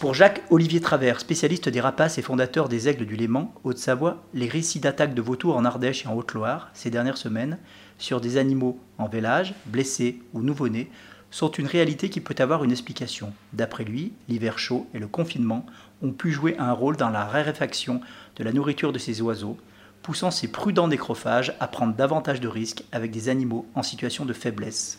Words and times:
Pour 0.00 0.14
Jacques 0.14 0.40
Olivier 0.48 0.80
Travers, 0.80 1.20
spécialiste 1.20 1.68
des 1.68 1.82
rapaces 1.82 2.16
et 2.16 2.22
fondateur 2.22 2.70
des 2.70 2.88
Aigles 2.88 3.04
du 3.04 3.16
Léman, 3.16 3.52
Haute-Savoie, 3.64 4.22
les 4.32 4.48
récits 4.48 4.80
d'attaques 4.80 5.12
de 5.12 5.20
vautours 5.20 5.58
en 5.58 5.66
Ardèche 5.66 6.06
et 6.06 6.08
en 6.08 6.14
Haute-Loire 6.14 6.70
ces 6.72 6.88
dernières 6.88 7.18
semaines 7.18 7.58
sur 7.98 8.22
des 8.22 8.38
animaux 8.38 8.80
en 8.96 9.08
vélage, 9.08 9.54
blessés 9.66 10.22
ou 10.32 10.40
nouveau-nés 10.40 10.90
sont 11.30 11.50
une 11.50 11.66
réalité 11.66 12.08
qui 12.08 12.22
peut 12.22 12.34
avoir 12.38 12.64
une 12.64 12.70
explication. 12.70 13.34
D'après 13.52 13.84
lui, 13.84 14.14
l'hiver 14.26 14.58
chaud 14.58 14.86
et 14.94 14.98
le 14.98 15.06
confinement 15.06 15.66
ont 16.00 16.12
pu 16.12 16.32
jouer 16.32 16.56
un 16.58 16.72
rôle 16.72 16.96
dans 16.96 17.10
la 17.10 17.26
raréfaction 17.26 18.00
de 18.36 18.42
la 18.42 18.54
nourriture 18.54 18.94
de 18.94 18.98
ces 18.98 19.20
oiseaux, 19.20 19.58
poussant 20.00 20.30
ces 20.30 20.48
prudents 20.48 20.88
nécrophages 20.88 21.54
à 21.60 21.68
prendre 21.68 21.94
davantage 21.94 22.40
de 22.40 22.48
risques 22.48 22.84
avec 22.90 23.10
des 23.10 23.28
animaux 23.28 23.66
en 23.74 23.82
situation 23.82 24.24
de 24.24 24.32
faiblesse. 24.32 24.98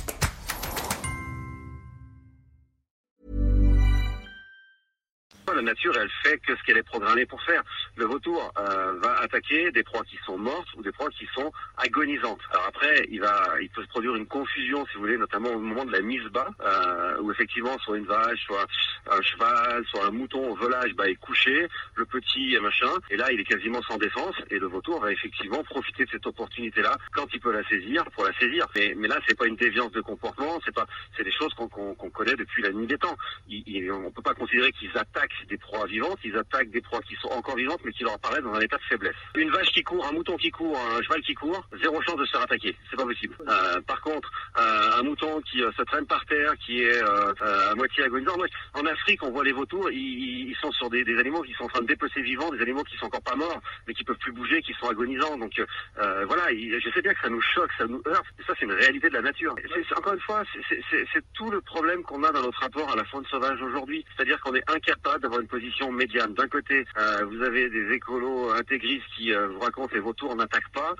nature, 5.71 5.93
elle 5.97 6.09
fait 6.23 6.37
que 6.39 6.55
ce 6.55 6.63
qu'elle 6.63 6.77
est 6.77 6.83
programmée 6.83 7.25
pour 7.25 7.41
faire. 7.43 7.63
Le 7.95 8.05
vautour 8.05 8.51
euh, 8.59 8.93
va 9.01 9.13
attaquer 9.21 9.71
des 9.71 9.83
proies 9.83 10.03
qui 10.03 10.17
sont 10.25 10.37
mortes 10.37 10.67
ou 10.75 10.81
des 10.81 10.91
proies 10.91 11.09
qui 11.11 11.27
sont 11.33 11.51
agonisantes. 11.77 12.41
Alors 12.51 12.65
après, 12.67 13.07
il 13.09 13.21
va, 13.21 13.55
il 13.61 13.69
peut 13.69 13.83
se 13.83 13.87
produire 13.87 14.15
une 14.15 14.27
confusion, 14.27 14.85
si 14.87 14.95
vous 14.95 15.01
voulez, 15.01 15.17
notamment 15.17 15.51
au 15.51 15.59
moment 15.59 15.85
de 15.85 15.91
la 15.91 16.01
mise 16.01 16.25
bas, 16.25 16.49
euh, 16.61 17.21
où 17.21 17.31
effectivement, 17.31 17.77
soit 17.79 17.97
une 17.97 18.05
vache, 18.05 18.43
soit 18.45 18.67
un 19.09 19.21
cheval, 19.21 19.83
soit 19.89 20.05
un 20.05 20.11
mouton 20.11 20.51
au 20.51 20.55
volage, 20.55 20.93
bah, 20.95 21.09
est 21.09 21.15
couché, 21.15 21.67
le 21.95 22.05
petit 22.05 22.57
machin, 22.59 22.91
et 23.09 23.17
là, 23.17 23.31
il 23.31 23.39
est 23.39 23.45
quasiment 23.45 23.81
sans 23.83 23.97
défense, 23.97 24.35
et 24.49 24.59
le 24.59 24.67
vautour 24.67 24.99
va 24.99 25.11
effectivement 25.11 25.63
profiter 25.63 26.05
de 26.05 26.09
cette 26.11 26.25
opportunité-là 26.25 26.97
quand 27.13 27.27
il 27.33 27.39
peut 27.39 27.51
la 27.51 27.63
saisir, 27.67 28.03
pour 28.11 28.25
la 28.25 28.33
saisir. 28.37 28.67
Mais, 28.75 29.07
là, 29.07 29.19
c'est 29.27 29.37
pas 29.37 29.47
une 29.47 29.55
déviance 29.55 29.91
de 29.91 30.01
comportement, 30.01 30.59
c'est 30.65 30.73
pas, 30.73 30.85
c'est 31.17 31.23
des 31.23 31.31
choses 31.31 31.53
qu'on 31.53 31.69
connaît 32.09 32.35
depuis 32.35 32.63
la 32.63 32.71
nuit 32.71 32.87
des 32.87 32.97
temps. 32.97 33.15
Il, 33.47 33.63
il, 33.65 33.91
on 33.91 34.11
peut 34.11 34.21
pas 34.21 34.33
considérer 34.33 34.71
qu'ils 34.73 34.95
attaquent 34.97 35.47
des 35.49 35.57
proies 35.57 35.85
vivantes, 35.85 36.19
ils 36.23 36.35
attaquent 36.37 36.69
des 36.71 36.81
proies 36.81 37.01
qui 37.01 37.15
sont 37.15 37.29
encore 37.29 37.55
vivantes, 37.55 37.81
mais 37.83 37.91
qui 37.91 38.03
leur 38.03 38.13
apparaissent 38.13 38.43
dans 38.43 38.53
un 38.53 38.61
état 38.61 38.77
de 38.77 38.83
faiblesse. 38.83 39.15
Une 39.35 39.49
vache 39.51 39.71
qui 39.71 39.83
court, 39.83 40.05
un 40.05 40.11
mouton 40.11 40.37
qui 40.37 40.51
court, 40.51 40.79
un 40.79 41.01
cheval 41.01 41.21
qui 41.21 41.33
court, 41.33 41.67
zéro 41.81 42.01
chance 42.01 42.17
de 42.17 42.25
se 42.25 42.31
faire 42.31 42.41
attaquer. 42.41 42.75
C'est 42.89 42.97
pas 42.97 43.05
possible. 43.05 43.35
Euh, 43.47 43.81
par 43.81 44.01
contre, 44.01 44.31
euh, 44.57 44.90
un 45.01 45.03
mouton 45.03 45.41
qui 45.41 45.63
euh, 45.63 45.71
se 45.77 45.81
traîne 45.83 46.05
par 46.05 46.23
terre, 46.25 46.53
qui 46.63 46.83
est 46.83 47.03
euh, 47.03 47.33
à 47.71 47.75
moitié 47.75 48.03
agonisant. 48.03 48.37
En 48.73 48.85
Afrique, 48.85 49.23
on 49.23 49.31
voit 49.31 49.43
les 49.43 49.51
vautours, 49.51 49.89
ils, 49.91 50.55
sont 50.61 50.71
sur 50.71 50.89
des, 50.89 51.03
animaux 51.17 51.41
qui 51.41 51.53
sont 51.53 51.63
en 51.63 51.69
train 51.69 51.81
de 51.81 51.87
dépecer 51.87 52.21
vivants, 52.21 52.51
des 52.51 52.61
animaux 52.61 52.83
qui 52.83 52.95
sont 52.97 53.05
encore 53.05 53.21
pas 53.21 53.35
morts, 53.35 53.61
mais 53.87 53.93
qui 53.93 54.03
peuvent 54.03 54.17
plus 54.17 54.31
bouger, 54.31 54.61
qui 54.61 54.73
sont 54.73 54.89
agonisants. 54.89 55.37
Donc 55.37 55.57
euh, 55.59 56.25
voilà, 56.25 56.43
je 56.51 56.89
sais 56.93 57.01
bien 57.01 57.13
que 57.13 57.21
ça 57.21 57.29
nous 57.29 57.41
choque, 57.41 57.71
ça 57.77 57.87
nous 57.87 58.01
heurte, 58.07 58.25
ça 58.45 58.53
c'est 58.59 58.65
une 58.65 58.73
réalité 58.73 59.09
de 59.09 59.15
la 59.15 59.21
nature. 59.21 59.55
Encore 59.97 60.13
une 60.13 60.19
fois, 60.19 60.43
c'est 60.69 61.23
tout 61.33 61.49
le 61.49 61.61
problème 61.61 62.03
qu'on 62.03 62.23
a 62.23 62.31
dans 62.31 62.41
notre 62.41 62.59
rapport 62.59 62.91
à 62.91 62.95
la 62.95 63.03
faune 63.05 63.25
sauvage 63.25 63.61
aujourd'hui. 63.61 64.05
C'est-à-dire 64.15 64.39
qu'on 64.41 64.53
est 64.53 64.69
incapable 64.69 65.21
d'avoir 65.21 65.41
une 65.41 65.47
position 65.47 65.91
médiane. 65.91 66.33
D'un 66.33 66.47
côté, 66.47 66.85
vous 67.27 67.41
avez 67.41 67.69
des 67.69 67.91
écolos 67.93 68.51
intégristes 68.51 69.05
qui 69.15 69.33
vous 69.33 69.59
racontent 69.59 69.93
les 69.93 69.99
vautours 69.99 70.35
n'attaquent 70.35 70.71
pas, 70.73 70.95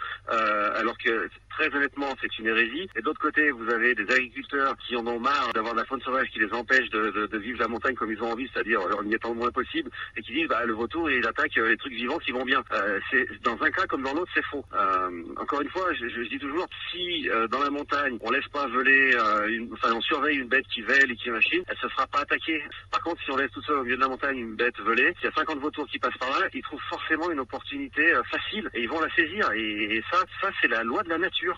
alors 0.75 0.97
que 0.97 1.29
très 1.61 1.77
honnêtement, 1.77 2.07
c'est 2.19 2.39
une 2.39 2.47
hérésie. 2.47 2.89
Et 2.95 3.01
d'autre 3.01 3.19
côté, 3.19 3.51
vous 3.51 3.69
avez 3.69 3.93
des 3.93 4.11
agriculteurs 4.11 4.75
qui 4.77 4.95
en 4.95 5.05
ont 5.05 5.19
marre 5.19 5.51
d'avoir 5.53 5.73
de 5.73 5.79
la 5.79 5.85
faune 5.85 6.01
sauvage 6.01 6.27
qui 6.31 6.39
les 6.39 6.51
empêche 6.51 6.89
de, 6.89 7.37
vivre 7.37 7.59
la 7.59 7.67
montagne 7.67 7.93
comme 7.93 8.11
ils 8.11 8.21
ont 8.21 8.31
envie, 8.31 8.49
c'est-à-dire 8.51 8.81
en 8.81 9.05
y 9.05 9.13
étant 9.13 9.29
le 9.29 9.35
moins 9.35 9.51
possible, 9.51 9.89
et 10.17 10.21
qui 10.21 10.33
disent 10.33 10.47
bah, 10.47 10.65
le 10.65 10.73
vautour 10.73 11.09
il 11.09 11.25
attaque 11.25 11.55
les 11.55 11.77
trucs 11.77 11.93
vivants 11.93 12.17
qui 12.17 12.31
vont 12.31 12.45
bien. 12.45 12.63
Euh, 12.73 12.99
c'est 13.11 13.27
dans 13.43 13.61
un 13.61 13.69
cas 13.69 13.85
comme 13.85 14.01
dans 14.01 14.13
l'autre, 14.13 14.31
c'est 14.33 14.45
faux. 14.45 14.65
Euh, 14.73 15.23
encore 15.37 15.61
une 15.61 15.69
fois, 15.69 15.93
je, 15.93 16.07
je, 16.09 16.21
dis 16.29 16.39
toujours, 16.39 16.67
si 16.91 17.29
euh, 17.29 17.47
dans 17.47 17.59
la 17.59 17.69
montagne 17.69 18.17
on 18.21 18.31
laisse 18.31 18.47
pas 18.47 18.67
voler, 18.67 19.15
une, 19.47 19.69
enfin 19.73 19.93
on 19.93 20.01
surveille 20.01 20.37
une 20.37 20.47
bête 20.47 20.65
qui 20.67 20.81
vèle 20.81 21.11
et 21.11 21.15
qui 21.15 21.29
machine, 21.29 21.63
elle 21.67 21.77
se 21.77 21.87
fera 21.89 22.07
pas 22.07 22.21
attaquer. 22.21 22.63
Par 22.89 23.01
contre, 23.01 23.21
si 23.23 23.31
on 23.31 23.37
laisse 23.37 23.51
tout 23.51 23.61
seul 23.61 23.77
au 23.77 23.83
milieu 23.83 23.97
de 23.97 24.01
la 24.01 24.07
montagne 24.07 24.39
une 24.39 24.55
bête 24.55 24.79
voler, 24.79 25.13
s'il 25.15 25.25
y 25.25 25.27
a 25.27 25.35
50 25.35 25.59
vautours 25.59 25.87
qui 25.87 25.99
passent 25.99 26.17
par 26.17 26.29
là, 26.39 26.47
ils 26.53 26.63
trouvent 26.63 26.81
forcément 26.89 27.29
une 27.29 27.39
opportunité 27.39 28.13
facile 28.31 28.69
et 28.73 28.81
ils 28.81 28.89
vont 28.89 28.99
la 28.99 29.13
saisir. 29.13 29.51
Et, 29.53 29.97
et 29.97 30.03
ça, 30.11 30.17
ça 30.41 30.49
c'est 30.59 30.67
la 30.67 30.83
loi 30.83 31.03
de 31.03 31.09
la 31.09 31.17
nature, 31.17 31.50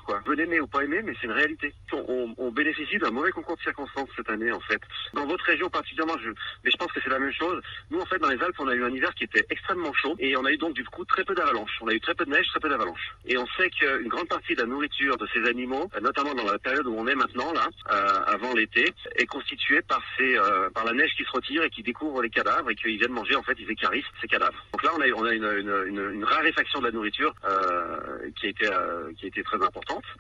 ou 0.62 0.68
pas 0.68 0.84
aimer, 0.84 1.02
mais 1.04 1.14
c'est 1.20 1.28
une 1.28 1.34
réalité. 1.34 1.74
On, 1.92 2.52
bénéficie 2.52 2.98
d'un 3.00 3.10
mauvais 3.10 3.32
concours 3.32 3.58
de 3.58 3.62
circonstances 3.62 4.10
cette 4.16 4.30
année, 4.30 4.52
en 4.52 4.60
fait. 4.60 4.80
Dans 5.14 5.26
votre 5.26 5.44
région 5.46 5.70
particulièrement, 5.70 6.18
je, 6.24 6.30
mais 6.64 6.70
je 6.70 6.78
pense 6.78 6.92
que 6.92 7.00
c'est 7.02 7.10
la 7.10 7.18
même 7.18 7.34
chose. 7.34 7.62
Nous, 7.90 8.00
en 8.00 8.06
fait, 8.06 8.20
dans 8.20 8.30
les 8.30 8.40
Alpes, 8.42 8.56
on 8.60 8.68
a 8.68 8.76
eu 8.76 8.84
un 8.84 8.94
hiver 8.94 9.14
qui 9.16 9.24
était 9.24 9.46
extrêmement 9.50 9.92
chaud 9.94 10.16
et 10.20 10.38
on 10.38 10.46
a 10.46 10.52
eu 10.52 10.58
donc 10.58 10.74
du 10.74 10.84
coup 10.86 11.04
très 11.06 11.24
peu 11.24 11.34
d'avalanches. 11.34 11.80
On 11.82 11.88
a 11.88 11.94
eu 11.94 12.00
très 12.00 12.14
peu 12.14 12.26
de 12.26 12.30
neige, 12.30 12.46
très 12.50 12.60
peu 12.60 12.70
d'avalanches. 12.70 13.16
Et 13.26 13.38
on 13.38 13.48
sait 13.58 13.70
qu'une 13.72 14.08
grande 14.08 14.28
partie 14.28 14.54
de 14.56 14.62
la 14.62 14.68
nourriture 14.68 15.18
de 15.18 15.28
ces 15.34 15.44
animaux, 15.50 15.90
notamment 16.02 16.36
dans 16.36 16.46
la 16.46 16.60
période 16.60 16.86
où 16.86 16.96
on 16.96 17.08
est 17.08 17.16
maintenant, 17.16 17.52
là, 17.54 17.68
euh, 17.92 18.20
avant 18.28 18.54
l'été, 18.54 18.86
est 19.16 19.26
constituée 19.26 19.82
par 19.82 20.02
ces, 20.18 20.38
euh, 20.38 20.70
par 20.70 20.86
la 20.86 20.94
neige 20.94 21.12
qui 21.18 21.24
se 21.24 21.32
retire 21.32 21.64
et 21.64 21.70
qui 21.72 21.82
découvre 21.82 22.22
les 22.22 22.30
cadavres 22.30 22.70
et 22.70 22.76
qu'ils 22.76 22.98
viennent 22.98 23.12
manger, 23.12 23.36
en 23.36 23.44
fait, 23.44 23.58
ils 23.60 23.72
écarissent 23.72 24.06
ces 24.22 24.28
cadavres. 24.28 24.64
Donc 24.74 24.84
là, 24.84 24.92
on 24.96 25.02
a, 25.02 25.06
on 25.16 25.26
a 25.26 25.34
une, 25.34 25.44
une, 25.44 25.84
une, 25.88 26.14
une 26.14 26.24
raréfaction 26.24 26.80
de 26.80 26.86
la 26.86 26.92
nourriture 26.92 27.34
euh, 27.46 28.30
qui 28.40 28.48
a 28.48 28.50
été, 28.50 28.70
qui 29.18 29.26
a 29.26 29.28
été 29.28 29.44
très 29.44 29.56
importante. 29.56 29.73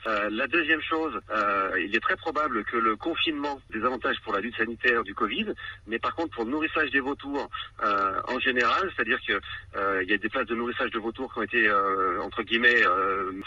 Euh, 0.05 0.29
la 0.31 0.47
deuxième 0.47 0.81
chose, 0.81 1.19
euh, 1.31 1.71
il 1.79 1.95
est 1.95 1.99
très 1.99 2.15
probable 2.15 2.63
que 2.65 2.77
le 2.77 2.95
confinement 2.95 3.59
des 3.71 3.83
avantages 3.83 4.19
pour 4.23 4.33
la 4.33 4.41
lutte 4.41 4.57
sanitaire 4.57 5.03
du 5.03 5.13
Covid, 5.13 5.53
mais 5.87 5.99
par 5.99 6.13
contre 6.15 6.35
pour 6.35 6.45
le 6.45 6.51
nourrissage 6.51 6.89
des 6.91 6.99
vautours 6.99 7.49
euh, 7.83 8.19
en 8.27 8.39
général, 8.39 8.91
c'est-à-dire 8.95 9.19
que 9.25 9.39
il 10.01 10.09
y 10.09 10.13
a 10.13 10.17
des 10.17 10.29
places 10.29 10.47
de 10.47 10.55
nourrissage 10.55 10.91
de 10.91 10.99
vautours 10.99 11.31
qui 11.33 11.39
ont 11.39 11.43
été 11.43 11.71
entre 12.21 12.43
guillemets 12.43 12.83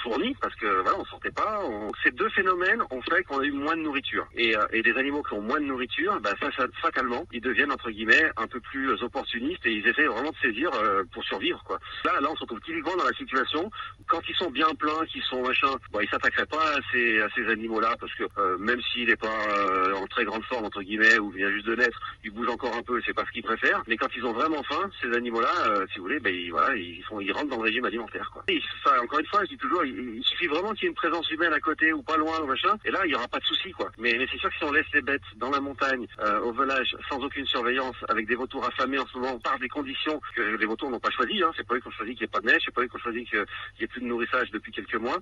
fournies 0.02 0.34
parce 0.40 0.54
que 0.56 0.66
voilà 0.82 0.98
on 0.98 1.04
sortait 1.04 1.30
pas. 1.30 1.60
Ces 2.02 2.10
deux 2.10 2.28
phénomènes 2.30 2.82
ont 2.90 3.02
fait 3.02 3.22
qu'on 3.24 3.40
a 3.40 3.44
eu 3.44 3.52
moins 3.52 3.76
de 3.76 3.82
nourriture 3.82 4.26
et, 4.34 4.54
des 4.82 4.96
animaux 4.96 5.22
qui 5.22 5.34
ont 5.34 5.40
moins 5.40 5.60
de 5.60 5.66
nourriture, 5.66 6.18
bah, 6.20 6.32
fatalement 6.80 7.26
ils 7.32 7.40
deviennent 7.40 7.72
entre 7.72 7.90
guillemets 7.90 8.30
un 8.36 8.46
peu 8.46 8.60
plus 8.60 8.90
opportunistes 9.02 9.64
et 9.66 9.72
ils 9.72 9.86
essaient 9.86 10.06
vraiment 10.06 10.30
de 10.30 10.36
saisir 10.42 10.70
pour 11.12 11.24
survivre 11.24 11.62
quoi. 11.64 11.78
Là 12.04 12.20
là 12.20 12.28
on 12.30 12.36
se 12.36 12.40
retrouve 12.40 12.60
typiquement 12.60 12.96
dans 12.96 13.04
la 13.04 13.16
situation 13.16 13.70
quand 14.06 14.20
ils 14.28 14.36
sont 14.36 14.50
bien 14.50 14.68
pleins, 14.78 15.04
qu'ils 15.06 15.22
sont 15.22 15.42
machin, 15.42 15.74
ils 16.00 16.08
s'attaqueraient 16.08 16.46
pas 16.46 16.76
à 16.76 16.80
ces, 16.92 17.20
à 17.20 17.28
ces 17.34 17.46
animaux-là 17.48 17.96
parce 18.00 18.14
que 18.14 18.24
euh, 18.38 18.58
même 18.58 18.80
s'il 18.92 19.08
n'est 19.08 19.16
pas 19.16 19.28
euh, 19.48 19.94
en 19.94 20.06
très 20.06 20.24
grande 20.24 20.44
forme 20.44 20.64
entre 20.64 20.82
guillemets 20.82 21.18
ou 21.18 21.30
vient 21.30 21.50
juste 21.50 21.66
de 21.66 21.74
naître, 21.74 22.00
il 22.24 22.30
bouge 22.30 22.48
encore 22.48 22.74
un 22.74 22.82
peu, 22.82 23.00
c'est 23.04 23.14
pas 23.14 23.24
ce 23.26 23.30
qu'il 23.32 23.42
préfère. 23.42 23.82
Mais 23.86 23.96
quand 23.96 24.08
ils 24.16 24.24
ont 24.24 24.32
vraiment 24.32 24.62
faim, 24.62 24.90
ces 25.00 25.12
animaux-là, 25.14 25.52
euh, 25.68 25.86
si 25.92 25.98
vous 25.98 26.04
voulez, 26.04 26.20
ben 26.20 26.34
ils, 26.34 26.50
voilà, 26.50 26.74
ils 26.76 27.02
sont, 27.08 27.20
ils 27.20 27.32
rentrent 27.32 27.50
dans 27.50 27.56
le 27.56 27.62
régime 27.62 27.84
alimentaire. 27.84 28.30
Quoi. 28.32 28.44
Enfin, 28.84 28.98
encore 29.02 29.18
une 29.18 29.26
fois, 29.26 29.44
je 29.44 29.50
dis 29.50 29.56
toujours, 29.58 29.84
il, 29.84 30.16
il 30.16 30.24
suffit 30.24 30.46
vraiment 30.46 30.72
qu'il 30.72 30.84
y 30.84 30.86
ait 30.86 30.90
une 30.90 30.94
présence 30.94 31.30
humaine 31.30 31.52
à 31.52 31.60
côté 31.60 31.92
ou 31.92 32.02
pas 32.02 32.16
loin 32.16 32.40
ou 32.40 32.46
machin, 32.46 32.76
et 32.84 32.90
là 32.90 33.00
il 33.04 33.12
y 33.12 33.14
aura 33.14 33.28
pas 33.28 33.38
de 33.38 33.44
souci 33.44 33.72
quoi. 33.72 33.90
Mais, 33.98 34.14
mais 34.18 34.26
c'est 34.30 34.38
sûr 34.38 34.50
que 34.50 34.56
si 34.56 34.64
on 34.64 34.72
laisse 34.72 34.86
les 34.92 35.02
bêtes 35.02 35.22
dans 35.36 35.50
la 35.50 35.60
montagne, 35.60 36.06
au 36.42 36.52
volage, 36.52 36.96
sans 37.08 37.18
aucune 37.22 37.46
surveillance, 37.46 37.96
avec 38.08 38.26
des 38.26 38.34
vautours 38.34 38.64
affamés 38.64 38.98
en 38.98 39.06
ce 39.06 39.18
moment 39.18 39.38
par 39.38 39.58
des 39.58 39.68
conditions 39.68 40.20
que 40.34 40.42
les 40.42 40.66
vautours 40.66 40.90
n'ont 40.90 41.00
pas 41.00 41.10
choisi, 41.10 41.42
hein, 41.42 41.50
c'est 41.56 41.66
pas 41.66 41.74
eux 41.74 41.80
qui 41.80 41.88
ont 41.88 41.92
choisi 41.92 42.14
qu'il 42.14 42.22
n'y 42.22 42.24
ait 42.24 42.28
pas 42.28 42.40
de 42.40 42.46
neige, 42.46 42.62
c'est 42.64 42.74
pas 42.74 42.82
eux 42.82 42.88
qui 42.88 42.96
ont 42.96 43.00
choisi 43.00 43.24
qu'il 43.24 43.38
n'y 43.38 43.84
ait 43.84 43.86
plus 43.86 44.00
de 44.00 44.06
nourrissage 44.06 44.50
depuis 44.50 44.72
quelques 44.72 44.96
mois. 44.96 45.18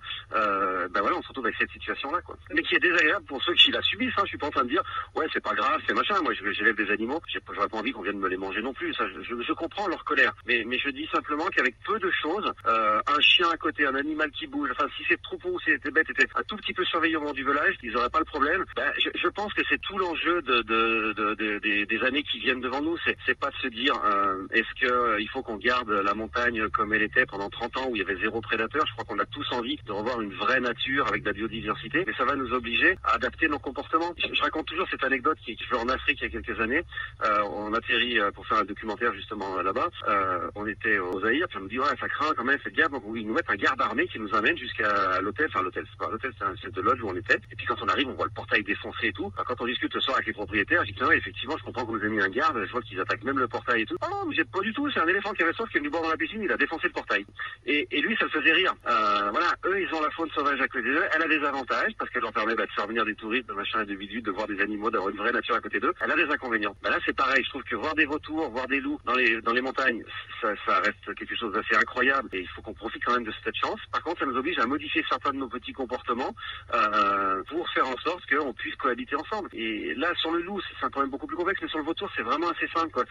Ben 0.91 1.01
voilà, 1.01 1.17
on 1.17 1.23
se 1.23 1.29
retrouve 1.29 1.47
avec 1.47 1.57
cette 1.59 1.71
situation-là, 1.71 2.21
quoi. 2.23 2.37
Mais 2.53 2.63
qui 2.63 2.75
est 2.75 2.81
désagréable 2.81 3.25
pour 3.27 3.43
ceux 3.43 3.55
qui 3.55 3.71
la 3.71 3.83
subissent. 3.83 4.15
Hein. 4.17 4.23
Je 4.25 4.29
suis 4.29 4.39
pas 4.39 4.49
en 4.49 4.51
train 4.51 4.65
de 4.65 4.71
dire, 4.71 4.83
ouais, 5.15 5.27
c'est 5.33 5.43
pas 5.43 5.55
grave, 5.55 5.81
c'est 5.87 5.95
machin. 5.95 6.21
Moi, 6.23 6.33
j'élève 6.35 6.77
des 6.77 6.91
animaux, 6.91 7.21
j'aurais 7.53 7.69
pas 7.69 7.79
envie 7.79 7.93
qu'on 7.93 8.03
vienne 8.03 8.19
me 8.19 8.29
les 8.29 8.37
manger 8.37 8.63
non 8.63 8.73
plus. 8.73 8.93
Ça, 8.95 9.05
je, 9.09 9.53
comprends 9.53 9.87
leur 9.89 10.05
colère, 10.05 10.35
mais, 10.47 10.65
mais 10.67 10.79
je 10.79 10.91
dis 10.91 11.07
simplement 11.13 11.47
qu'avec 11.47 11.77
peu 11.85 11.99
de 11.99 12.11
choses, 12.11 12.51
euh, 12.67 13.01
un 13.07 13.21
chien 13.21 13.49
à 13.51 13.57
côté, 13.57 13.87
un 13.87 13.95
animal 13.95 14.31
qui 14.33 14.47
bouge, 14.47 14.71
enfin, 14.73 14.87
si 14.97 15.05
ces 15.05 15.17
troupeaux 15.19 15.51
ou 15.51 15.61
ces 15.61 15.79
bêtes 15.91 16.11
étaient 16.11 16.27
un 16.35 16.43
tout 16.43 16.57
petit 16.57 16.73
peu 16.73 16.85
surveillés 16.85 17.17
au 17.17 17.21
moment 17.21 17.33
du 17.33 17.45
volage, 17.45 17.77
ils 17.83 17.97
auraient 17.97 18.11
pas 18.11 18.19
le 18.19 18.25
problème. 18.25 18.65
Ben, 18.77 18.93
je, 18.97 19.29
pense 19.29 19.53
que 19.55 19.63
c'est 19.69 19.81
tout 19.81 19.99
l'enjeu 19.99 20.43
de, 20.43 20.63
de, 20.63 21.13
de, 21.13 21.35
de, 21.35 21.85
des, 21.85 22.05
années 22.05 22.23
qui 22.23 22.39
viennent 22.39 22.61
devant 22.61 22.81
nous. 22.81 22.97
C'est 23.27 23.39
pas 23.39 23.51
de 23.51 23.57
se 23.57 23.69
dire, 23.69 23.95
euh, 24.05 24.47
est-ce 24.53 24.81
que 24.81 24.93
euh, 24.93 25.21
il 25.21 25.29
faut 25.29 25.43
qu'on 25.43 25.57
garde 25.57 25.91
la 25.91 26.15
montagne 26.15 26.69
comme 26.71 26.93
elle 26.93 27.03
était 27.03 27.27
pendant 27.27 27.49
30 27.49 27.77
ans 27.79 27.89
où 27.89 27.97
il 27.97 28.01
y 28.01 28.05
avait 28.05 28.21
zéro 28.21 28.41
prédateur. 28.41 28.85
Je 28.87 28.93
crois 28.93 29.05
qu'on 29.05 29.19
a 29.19 29.27
tous 29.27 29.47
envie 29.53 29.79
de 29.87 29.93
revoir 29.93 30.21
une 30.21 30.35
vraie 30.35 30.54
nature, 30.61 31.07
avec 31.09 31.23
de 31.23 31.29
la 31.29 31.33
biodiversité, 31.33 32.05
mais 32.07 32.13
ça 32.15 32.25
va 32.25 32.37
nous 32.37 32.53
obliger 32.53 32.97
à 33.05 33.15
adapter 33.15 33.49
nos 33.49 33.59
comportements. 33.59 34.15
Je, 34.19 34.43
raconte 34.43 34.67
toujours 34.67 34.87
cette 34.91 35.05
anecdote 35.05 35.39
qui, 35.45 35.57
qui 35.57 35.65
en 35.75 35.89
Afrique 35.89 36.19
il 36.21 36.25
y 36.25 36.37
a 36.37 36.41
quelques 36.41 36.61
années. 36.61 36.83
Euh, 37.25 37.43
on 37.51 37.73
atterrit 37.73 38.19
euh, 38.19 38.31
pour 38.31 38.47
faire 38.47 38.59
un 38.59 38.65
documentaire 38.65 39.13
justement 39.15 39.61
là-bas. 39.63 39.89
Euh, 40.09 40.51
on 40.55 40.67
était 40.67 40.99
au 40.99 41.21
Zaïre, 41.21 41.47
puis 41.49 41.59
on 41.59 41.63
me 41.63 41.69
dit 41.69 41.79
ouais 41.79 41.87
ça 42.01 42.09
craint 42.09 42.33
quand 42.37 42.45
même, 42.45 42.59
faites 42.59 42.75
gaffe. 42.75 42.91
Ils 43.15 43.27
nous 43.27 43.35
mettent 43.35 43.51
un 43.51 43.57
garde 43.57 43.81
armé 43.81 44.07
qui 44.07 44.19
nous 44.19 44.35
amène 44.35 44.57
jusqu'à 44.57 45.21
l'hôtel, 45.21 45.47
enfin 45.49 45.63
l'hôtel, 45.63 45.85
c'est 45.91 45.99
pas 45.99 46.11
l'hôtel, 46.11 46.33
c'est 46.39 46.45
un 46.45 46.71
de 46.71 46.81
lodge 46.81 47.03
où 47.03 47.09
on 47.09 47.17
était. 47.17 47.39
Et 47.51 47.57
puis 47.57 47.67
quand 47.67 47.81
on 47.83 47.89
arrive, 47.89 48.09
on 48.09 48.15
voit 48.15 48.27
le 48.27 48.33
portail 48.33 48.63
défoncé 48.63 49.09
et 49.09 49.13
tout. 49.13 49.33
quand 49.47 49.61
on 49.61 49.67
discute 49.67 49.95
le 49.95 50.01
soir 50.01 50.17
avec 50.17 50.27
les 50.27 50.33
propriétaires, 50.33 50.85
je 50.85 50.93
dis 50.93 51.03
ouais, 51.03 51.17
effectivement, 51.17 51.57
je 51.59 51.65
comprends 51.65 51.85
qu'on 51.87 51.97
nous 51.97 52.05
ait 52.05 52.09
mis 52.09 52.21
un 52.21 52.29
garde. 52.29 52.63
Je 52.65 52.71
vois 52.73 52.83
qu'ils 52.83 53.01
attaquent 53.01 53.25
même 53.25 53.39
le 53.39 53.49
portail 53.49 53.83
et 53.83 53.87
tout. 53.87 53.97
Oh 54.03 54.07
non, 54.11 54.29
mais 54.29 54.35
j'ai 54.35 54.45
pas 54.45 54.61
du 54.61 54.73
tout. 54.73 54.91
C'est 54.91 55.01
un 55.01 55.09
éléphant 55.09 55.33
qui 55.33 55.43
avait 55.43 55.53
soif 55.53 55.69
qui 55.71 55.79
est 55.79 55.81
venu 55.81 55.91
boire 55.91 56.03
dans 56.03 56.11
la 56.11 56.17
piscine. 56.17 56.43
Il 56.43 56.53
a 56.53 56.57
défoncé 56.57 56.89
le 56.89 56.93
portail. 56.93 57.25
Et, 57.67 57.87
lui, 58.01 58.17
ça 58.17 58.25
le 58.25 58.31
faisait 58.31 58.53
rire. 58.53 58.75
Voilà, 58.85 59.55
eux, 59.67 59.81
ils 59.81 59.95
ont 59.95 60.03
la 60.03 60.11
faune 60.11 60.31
sauvage 60.31 60.44
à 60.53 60.69
côté 60.69 60.83
d'eux. 60.83 61.05
Elle 61.15 61.23
a 61.23 61.29
des 61.29 61.45
avantages 61.45 61.93
parce 61.99 62.11
qu'elle 62.11 62.23
leur 62.23 62.33
permet 62.33 62.55
bah, 62.55 62.67
de 62.67 62.73
faire 62.73 62.87
venir 62.87 63.05
des 63.05 63.15
touristes, 63.15 63.49
de 63.49 63.55
machin, 63.55 63.81
individus, 63.81 64.23
de 64.23 64.31
voir 64.31 64.47
des 64.47 64.61
animaux, 64.61 64.91
d'avoir 64.91 65.11
une 65.11 65.17
vraie 65.17 65.33
nature 65.33 65.55
à 65.55 65.61
côté 65.61 65.81
d'eux. 65.81 65.93
Elle 66.01 66.11
a 66.11 66.17
des 66.17 66.31
inconvénients. 66.31 66.75
Bah, 66.83 66.91
là, 66.91 66.99
c'est 67.05 67.17
pareil. 67.17 67.43
Je 67.45 67.51
trouve 67.51 67.63
que 67.63 67.77
voir 67.77 67.95
des 67.95 68.05
vautours, 68.05 68.51
voir 68.51 68.67
des 68.67 68.81
loups 68.81 69.01
dans 69.05 69.15
les 69.53 69.61
montagnes, 69.61 70.03
ça, 70.41 70.81
reste 70.81 71.15
quelque 71.15 71.37
chose 71.37 71.53
d'assez 71.53 71.77
incroyable. 71.77 72.29
Et 72.33 72.41
il 72.41 72.49
faut 72.49 72.63
qu'on 72.63 72.75
profite 72.75 73.05
quand 73.05 73.15
même 73.15 73.25
de 73.25 73.33
cette 73.45 73.57
chance. 73.57 73.81
Par 73.91 74.03
contre, 74.03 74.21
ça 74.21 74.27
nous 74.27 74.37
oblige 74.37 74.59
à 74.59 74.67
modifier 74.67 75.05
certains 75.09 75.31
de 75.31 75.39
nos 75.39 75.49
petits 75.49 75.73
comportements 75.73 76.35
euh, 76.75 77.43
pour 77.49 77.69
faire 77.71 77.89
en 77.89 77.97
sorte 77.99 78.25
qu'on 78.27 78.53
puisse 78.53 78.77
cohabiter 78.77 79.17
ensemble. 79.17 79.49
Et 79.53 79.95
là, 79.95 80.13
sur 80.17 80.33
le 80.33 80.43
loup, 80.43 80.61
c'est 80.61 80.87
un 80.87 80.91
problème 80.91 81.11
beaucoup 81.11 81.27
plus 81.27 81.37
complexe, 81.37 81.61
mais 81.63 81.69
sur 81.69 81.79
le 81.79 81.85
vautour, 81.85 82.11
c'est 82.17 82.23
vraiment 82.23 82.51
assez 82.51 82.69
simple. 82.69 83.03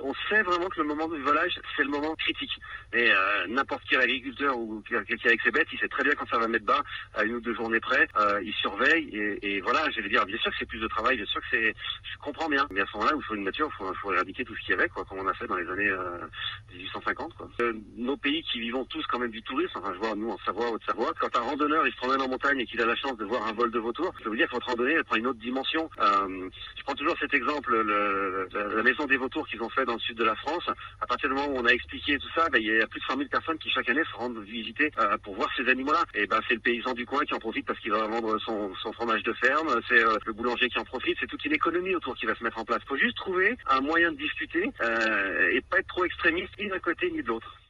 On 0.00 0.14
sait 0.28 0.42
vraiment 0.42 0.68
que 0.68 0.80
le 0.80 0.86
moment 0.86 1.08
du 1.08 1.20
volage, 1.22 1.60
c'est 1.76 1.84
le 1.84 1.90
moment 1.90 2.14
critique. 2.16 2.52
Et 2.92 3.10
euh, 3.10 3.46
n'importe 3.48 3.82
quel 3.88 4.00
agriculteur 4.00 4.56
ou 4.58 4.82
quelqu'un 4.82 5.28
avec 5.28 5.42
ses 5.42 5.50
bêtes, 5.50 5.68
il 5.72 5.78
sait 5.78 5.88
très 5.88 6.02
bien 6.02 6.14
quand 6.14 6.28
ça 6.28 6.38
va 6.38 6.48
mettre 6.48 6.64
bas 6.64 6.79
à 7.14 7.24
une 7.24 7.34
ou 7.36 7.40
deux 7.40 7.54
journées 7.54 7.80
près. 7.80 8.06
Euh, 8.16 8.40
il 8.42 8.52
surveille 8.54 9.08
et, 9.12 9.56
et 9.56 9.60
voilà, 9.60 9.88
j'allais 9.90 10.08
dire, 10.08 10.24
bien 10.26 10.38
sûr 10.38 10.50
que 10.50 10.56
c'est 10.58 10.66
plus 10.66 10.80
de 10.80 10.88
travail, 10.88 11.16
bien 11.16 11.26
sûr 11.26 11.40
que 11.40 11.46
c'est, 11.50 11.74
je 12.12 12.18
comprends 12.18 12.48
bien. 12.48 12.66
Mais 12.70 12.80
à 12.80 12.86
ce 12.86 12.96
moment-là, 12.96 13.16
il 13.16 13.22
faut 13.22 13.34
une 13.34 13.44
nature, 13.44 13.70
il 13.72 13.76
faut, 13.76 13.94
faut, 13.94 14.12
éradiquer 14.12 14.44
tout 14.44 14.54
ce 14.56 14.60
qu'il 14.60 14.70
y 14.70 14.78
avait, 14.78 14.88
quoi, 14.88 15.04
comme 15.04 15.18
on 15.18 15.28
a 15.28 15.34
fait 15.34 15.46
dans 15.46 15.56
les 15.56 15.68
années 15.68 15.88
euh, 15.88 16.18
1850. 16.72 17.34
Quoi. 17.34 17.48
Euh, 17.60 17.72
nos 17.96 18.16
pays 18.16 18.42
qui 18.42 18.60
vivons 18.60 18.84
tous 18.84 19.04
quand 19.06 19.18
même 19.18 19.30
du 19.30 19.42
tourisme, 19.42 19.78
enfin 19.78 19.92
je 19.94 19.98
vois 19.98 20.14
nous 20.14 20.30
en 20.30 20.38
Savoie, 20.44 20.70
Haute-Savoie, 20.70 21.12
quand 21.20 21.36
un 21.36 21.40
randonneur 21.40 21.86
il 21.86 21.92
se 21.92 21.96
promène 21.96 22.20
en 22.20 22.28
montagne 22.28 22.60
et 22.60 22.66
qu'il 22.66 22.80
a 22.80 22.86
la 22.86 22.96
chance 22.96 23.16
de 23.16 23.24
voir 23.24 23.46
un 23.46 23.52
vol 23.52 23.70
de 23.70 23.78
vautours, 23.78 24.12
peux 24.22 24.28
vous 24.30 24.36
dire 24.36 24.46
que 24.48 24.54
votre 24.54 24.66
randonnée 24.66 24.92
elle 24.92 25.04
prend 25.04 25.16
une 25.16 25.26
autre 25.26 25.38
dimension. 25.38 25.90
Euh, 26.00 26.48
je 26.76 26.82
prends 26.84 26.94
toujours 26.94 27.16
cet 27.18 27.34
exemple, 27.34 27.74
le, 27.82 28.48
la 28.52 28.82
maison 28.82 29.06
des 29.06 29.16
vautours 29.16 29.46
qu'ils 29.48 29.62
ont 29.62 29.68
fait 29.68 29.84
dans 29.84 29.94
le 29.94 30.00
sud 30.00 30.16
de 30.16 30.24
la 30.24 30.34
France. 30.36 30.64
À 31.00 31.06
partir 31.06 31.28
du 31.28 31.34
moment 31.34 31.48
où 31.48 31.58
on 31.58 31.66
a 31.66 31.70
expliqué 31.70 32.18
tout 32.18 32.28
ça, 32.34 32.48
ben, 32.50 32.60
il 32.60 32.68
y 32.68 32.80
a 32.80 32.86
plus 32.86 33.00
de 33.00 33.04
100 33.04 33.16
000 33.16 33.28
personnes 33.28 33.58
qui 33.58 33.70
chaque 33.70 33.88
année 33.88 34.02
se 34.04 34.16
rendent 34.16 34.38
visiter 34.38 34.90
euh, 34.98 35.16
pour 35.18 35.34
voir 35.34 35.48
ces 35.56 35.68
animaux-là. 35.68 36.04
Et 36.14 36.26
ben 36.26 36.40
c'est 36.48 36.54
le 36.54 36.60
paysan 36.60 36.92
du 36.94 37.06
coin 37.06 37.24
qui 37.24 37.34
en 37.34 37.38
profite 37.38 37.66
parce 37.66 37.78
qu'il 37.80 37.90
va 37.90 38.06
vendre 38.06 38.38
son, 38.38 38.72
fromage 38.92 39.22
de 39.22 39.32
ferme, 39.34 39.80
c'est 39.88 40.02
le 40.26 40.32
boulanger 40.32 40.68
qui 40.68 40.78
en 40.78 40.84
profite, 40.84 41.16
c'est 41.20 41.26
toute 41.26 41.44
une 41.44 41.52
économie 41.52 41.94
autour 41.94 42.14
qui 42.16 42.26
va 42.26 42.34
se 42.34 42.42
mettre 42.42 42.58
en 42.58 42.64
place. 42.64 42.80
Il 42.82 42.88
faut 42.88 42.96
juste 42.96 43.16
trouver 43.16 43.56
un 43.68 43.80
moyen 43.80 44.12
de 44.12 44.16
discuter 44.16 44.64
et 44.64 45.60
pas 45.70 45.78
être 45.78 45.86
trop 45.86 46.04
extrémiste 46.04 46.52
ni 46.60 46.68
d'un 46.68 46.78
côté 46.78 47.10
ni 47.10 47.22
de 47.22 47.28
l'autre. 47.28 47.69